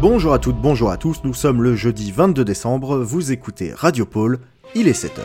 [0.00, 4.06] Bonjour à toutes, bonjour à tous, nous sommes le jeudi 22 décembre, vous écoutez Radio
[4.06, 4.38] Pôle,
[4.74, 5.20] il est 7h.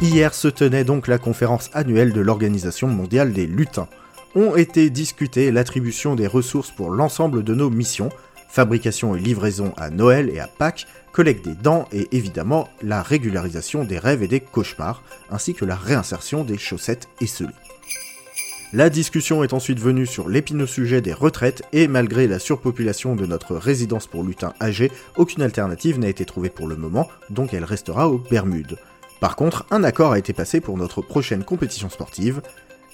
[0.00, 3.88] Hier se tenait donc la conférence annuelle de l'Organisation mondiale des lutins.
[4.36, 8.10] Ont été discutées l'attribution des ressources pour l'ensemble de nos missions,
[8.48, 13.82] fabrication et livraison à Noël et à Pâques, collecte des dents et évidemment la régularisation
[13.82, 17.50] des rêves et des cauchemars, ainsi que la réinsertion des chaussettes esselées.
[18.74, 23.26] La discussion est ensuite venue sur l'épineux sujet des retraites et malgré la surpopulation de
[23.26, 27.64] notre résidence pour lutins âgés, aucune alternative n'a été trouvée pour le moment, donc elle
[27.64, 28.78] restera aux Bermudes.
[29.20, 32.40] Par contre, un accord a été passé pour notre prochaine compétition sportive.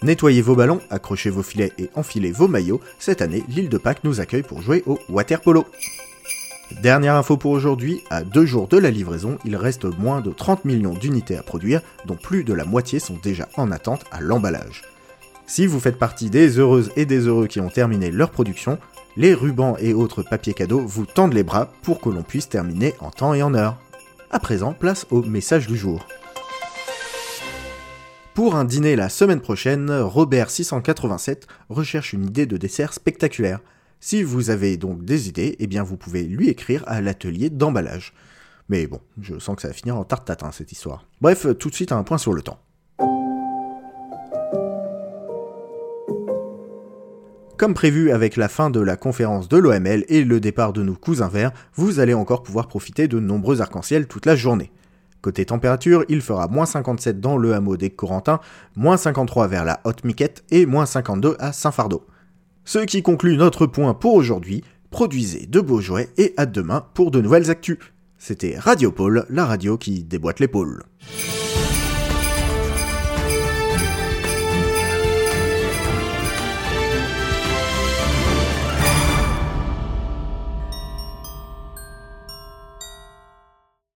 [0.02, 4.02] Nettoyez vos ballons, accrochez vos filets et enfilez vos maillots, cette année l'île de Pâques
[4.02, 5.64] nous accueille pour jouer au water polo.
[6.82, 10.64] Dernière info pour aujourd'hui, à deux jours de la livraison, il reste moins de 30
[10.64, 14.82] millions d'unités à produire, dont plus de la moitié sont déjà en attente à l'emballage.
[15.48, 18.78] Si vous faites partie des heureuses et des heureux qui ont terminé leur production,
[19.16, 22.94] les rubans et autres papiers cadeaux vous tendent les bras pour que l'on puisse terminer
[23.00, 23.80] en temps et en heure.
[24.30, 26.06] À présent, place au message du jour.
[28.34, 33.60] Pour un dîner la semaine prochaine, Robert687 recherche une idée de dessert spectaculaire.
[34.00, 38.12] Si vous avez donc des idées, eh bien vous pouvez lui écrire à l'atelier d'emballage.
[38.68, 41.06] Mais bon, je sens que ça va finir en tarte tatin cette histoire.
[41.22, 42.60] Bref, tout de suite un point sur le temps.
[47.58, 50.94] Comme prévu avec la fin de la conférence de l'OML et le départ de nos
[50.94, 54.70] cousins verts, vous allez encore pouvoir profiter de nombreux arcs-en-ciel toute la journée.
[55.22, 58.38] Côté température, il fera moins 57 dans le hameau des Corentins,
[58.76, 62.06] moins 53 vers la Haute Miquette et moins 52 à Saint-Fardeau.
[62.64, 64.62] Ce qui conclut notre point pour aujourd'hui.
[64.92, 67.78] Produisez de beaux jouets et à demain pour de nouvelles actus.
[68.18, 70.84] C'était Radio Pôle, la radio qui déboîte l'épaule.